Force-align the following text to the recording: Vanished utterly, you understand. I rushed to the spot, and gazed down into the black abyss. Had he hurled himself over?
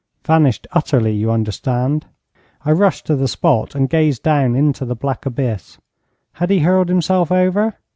Vanished 0.25 0.65
utterly, 0.71 1.11
you 1.11 1.29
understand. 1.29 2.07
I 2.65 2.71
rushed 2.71 3.05
to 3.05 3.15
the 3.15 3.27
spot, 3.27 3.75
and 3.75 3.87
gazed 3.87 4.23
down 4.23 4.55
into 4.55 4.83
the 4.83 4.95
black 4.95 5.27
abyss. 5.27 5.77
Had 6.33 6.49
he 6.49 6.61
hurled 6.61 6.89
himself 6.89 7.31
over? 7.31 7.77